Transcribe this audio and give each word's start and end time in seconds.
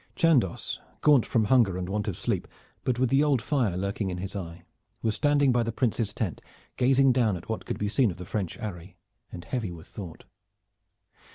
Chandos, 0.15 0.79
gaunt 1.01 1.27
from 1.27 1.43
hunger 1.45 1.77
and 1.77 1.87
want 1.87 2.07
of 2.07 2.17
sleep, 2.17 2.47
but 2.83 2.97
with 2.97 3.09
the 3.11 3.23
old 3.23 3.39
fire 3.39 3.77
lurking 3.77 4.09
in 4.09 4.17
his 4.17 4.35
eye, 4.35 4.63
was 5.03 5.13
standing 5.13 5.51
by 5.51 5.61
the 5.61 5.71
Prince's 5.71 6.11
tent, 6.11 6.41
gazing 6.75 7.11
down 7.11 7.37
at 7.37 7.49
what 7.49 7.65
could 7.67 7.77
be 7.77 7.87
seen 7.87 8.09
of 8.09 8.17
the 8.17 8.25
French 8.25 8.57
array, 8.57 8.95
and 9.31 9.45
heavy 9.45 9.69
with 9.71 9.85
thought. 9.85 10.23